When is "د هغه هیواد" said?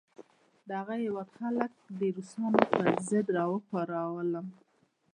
0.67-1.29